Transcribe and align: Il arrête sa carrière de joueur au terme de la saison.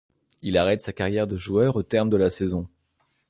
Il 0.41 0.57
arrête 0.57 0.81
sa 0.81 0.93
carrière 0.93 1.27
de 1.27 1.37
joueur 1.37 1.75
au 1.75 1.83
terme 1.83 2.09
de 2.09 2.17
la 2.17 2.31
saison. 2.31 2.67